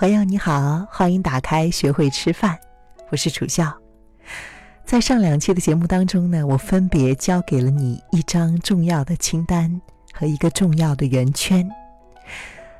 [0.00, 2.58] 朋友你好，欢迎打开学会吃饭，
[3.10, 3.70] 我是楚笑。
[4.82, 9.78] 在上两期的节目当中呢，我分别教给了你一张重要的清单
[10.14, 11.68] 和一个重要的圆圈。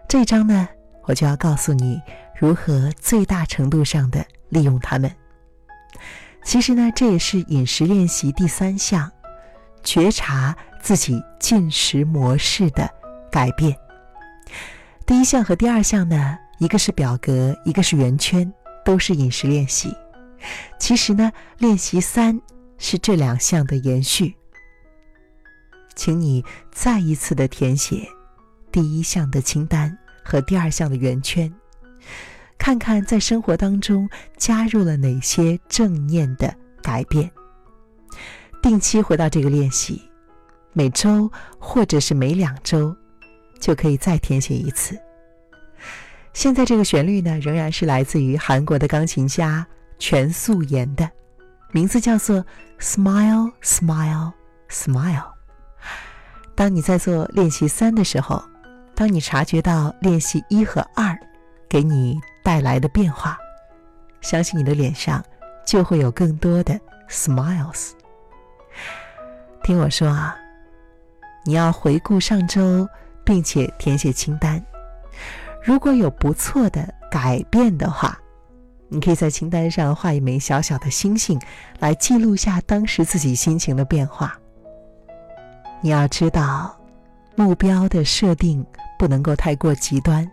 [0.09, 0.67] 这一章呢，
[1.03, 2.01] 我就要告诉你
[2.35, 5.15] 如何最大程度上的利用它们。
[6.43, 9.13] 其实呢，这也是饮食练习第三项，
[9.85, 12.89] 觉察自己进食模式的
[13.31, 13.77] 改变。
[15.05, 16.39] 第一项和第二项呢？
[16.61, 18.53] 一个是表格，一个是圆圈，
[18.85, 19.93] 都是饮食练习。
[20.79, 22.39] 其实呢，练习三
[22.77, 24.37] 是这两项的延续。
[25.97, 28.07] 请你再一次的填写
[28.71, 31.51] 第一项的清单和第二项的圆圈，
[32.59, 37.31] 看看在生活当中加入了哪些正念的改变。
[38.63, 40.03] 定期回到这个练习，
[40.75, 42.95] 每周或者是每两周，
[43.59, 44.99] 就可以再填写一次。
[46.33, 49.67] 现在这个旋律呢，仍然是来自于韩国的钢琴家
[49.99, 51.09] 全素妍的，
[51.73, 52.37] 名字叫做
[52.79, 54.33] 《Smile Smile
[54.71, 55.17] Smile》。
[56.55, 58.43] 当你在做练习三的时候，
[58.95, 61.19] 当你察觉到练习一和二
[61.69, 63.39] 给你带来的变化，
[64.21, 65.23] 相信你的脸上
[65.67, 66.79] 就会有更多的
[67.09, 67.91] smiles。
[69.63, 70.37] 听我说啊，
[71.45, 72.89] 你要回顾上周，
[73.25, 74.65] 并且填写清单。
[75.63, 78.19] 如果有不错的改变的话，
[78.89, 81.39] 你可以在清单上画一枚小小的星星，
[81.79, 84.39] 来记录下当时自己心情的变化。
[85.81, 86.77] 你要知道，
[87.37, 88.65] 目标的设定
[88.99, 90.29] 不能够太过极端，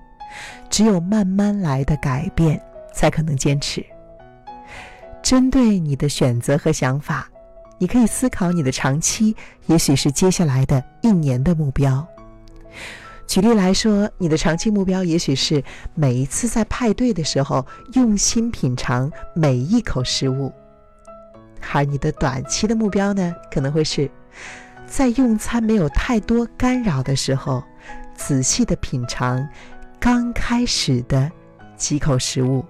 [0.70, 2.62] 只有慢慢来的改变
[2.94, 3.86] 才可能坚持。
[5.22, 7.30] 针对你的选择和想法，
[7.78, 12.06] 你可以思考你的长期，也许是接下来的一年的目标。
[13.28, 15.62] 举例来说，你的长期目标也许是
[15.94, 20.52] 每一次在派对的时候用心品尝每一口食物，
[21.72, 24.10] 而你的短期的目标呢，可能会是
[24.88, 27.62] 在用餐没有太多干扰的时候，
[28.16, 29.46] 仔细的品尝
[30.00, 31.30] 刚开始的
[31.76, 32.66] 几口食物。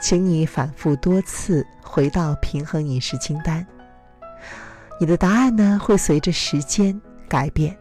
[0.00, 3.66] 请你反复多次回到平衡饮食清单，
[5.00, 7.76] 你的答案呢会随着时间改变。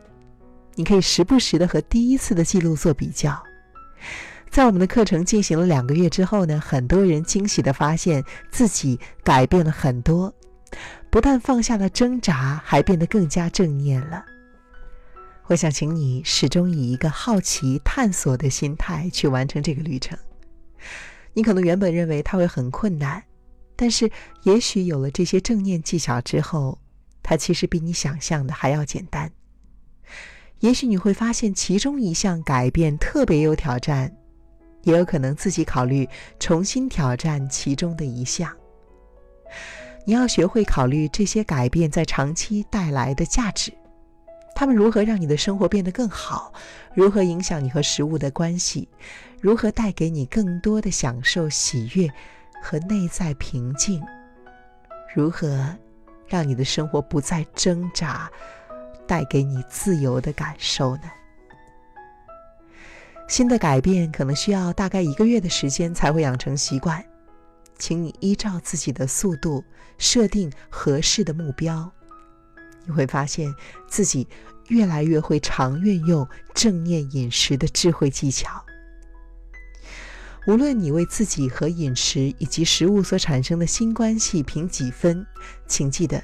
[0.78, 3.44] 你可以时不时的和第一次的记录做比较，
[4.52, 10.32] 在我们的课程进行了两个月之后呢，很多人惊喜的发现自己改变了很多，
[11.10, 14.24] 不但放下了挣扎，还变得更加正念了。
[15.48, 20.16] 我想请你始终以一个好奇探索的心态去完成这个旅程。
[21.34, 23.24] 你可能原本认为它会很困难，
[23.76, 24.12] 但是
[24.44, 26.78] 也许有了这些正念技巧之后，
[27.24, 29.32] 它其实比你想象的还要简单。
[30.60, 34.12] 也许你会发现其中一项改变特别有挑战，
[34.84, 36.08] 也有可能自己考虑
[36.40, 38.52] 重新挑战其中的一项。
[40.06, 43.72] 你要学会考虑这些改变在长期带来的价值，
[44.56, 46.52] 他们如何让你的生活变得更好，
[46.94, 48.90] 如何影响你和食物的关系，
[49.40, 52.10] 如何带给你更多的享受、喜悦
[52.64, 54.02] 和内在平静，
[55.14, 55.78] 如何
[56.26, 58.32] 让你的生活不再挣扎。
[59.08, 61.04] 带给你自由的感受呢？
[63.28, 67.04] 新的改变可能需要大概一个月的时间才会养成习惯，
[67.78, 69.64] 请你依照自己的速度
[69.98, 71.92] 设定合适的目标，
[72.86, 73.54] 你会发现
[73.88, 74.28] 自己
[74.68, 78.64] 越来越会常运用正念饮食的智慧技巧。
[80.48, 85.28] 无论你为自己和饮食以及食物所产生的新关系评几分，
[85.68, 86.24] 请记得。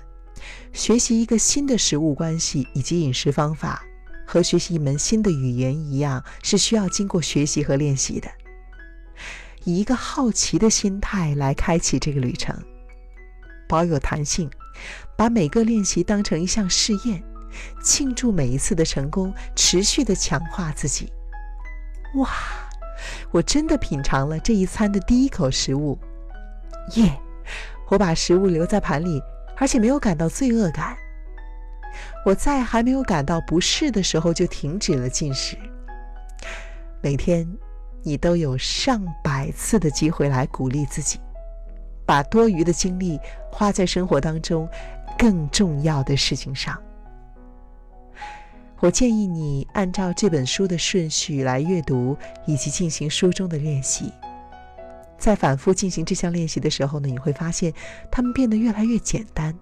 [0.71, 3.83] 学习一个新的食物关系以及饮食方法，
[4.25, 8.29] 和学习一门新的语言一样，是需要经过学习和练习的。
[9.63, 12.55] 以一个好奇的心态来开启这个旅程，
[13.67, 14.49] 保有弹性，
[15.15, 17.23] 把每个练习当成一项试验，
[17.81, 21.13] 庆祝每一次的成功，持续的强化自己。
[22.15, 22.29] 哇，
[23.31, 25.97] 我真的品尝了这一餐的第一口食物，
[26.95, 27.17] 耶！
[27.89, 29.21] 我把食物留在盘里。
[29.57, 30.95] 而且没有感到罪恶感。
[32.25, 35.57] 我在还没有感到不适的时候就停止了进食。
[37.01, 37.47] 每天，
[38.01, 41.19] 你都有上百次的机会来鼓励自己，
[42.05, 43.19] 把多余的精力
[43.51, 44.67] 花在生活当中
[45.17, 46.81] 更重要的事情上。
[48.79, 54.11] 我建议你按照这本书的顺序来阅读以及进行书中的练习。
[55.23, 57.73] 在反复进行这项练习的时候呢，你会发现
[58.11, 59.57] 它们变得越来越简单。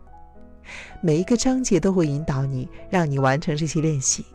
[1.01, 4.25] 每一个章节都会引导你，让你完成这些练习。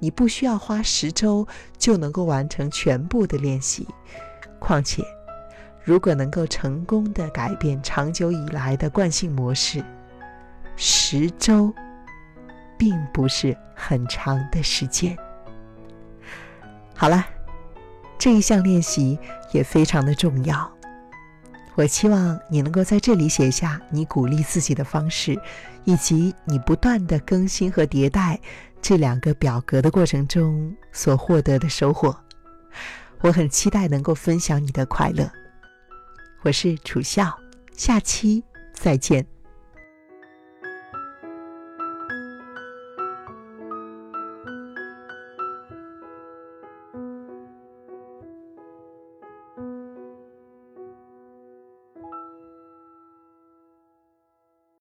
[0.00, 1.46] 你不需要花十周
[1.78, 3.86] 就能够完成全部的练习。
[4.58, 5.04] 况且，
[5.84, 9.80] 如果能够成功的改变长久以来的惯性模式，
[10.74, 11.72] 十周
[12.76, 15.16] 并不是很长的时间。
[16.96, 17.24] 好了，
[18.20, 19.18] 这一项练习
[19.50, 20.70] 也非常的重要。
[21.74, 25.40] 我期望你能够在这里写下你鼓励自己的方式，
[25.84, 28.38] 以及你不断的更新和迭代
[28.82, 32.14] 这两个表格的过程中所获得的收获。
[33.22, 35.30] 我很期待能够分享你的快乐。
[36.42, 37.34] 我是楚笑，
[37.74, 38.44] 下期
[38.74, 39.39] 再见。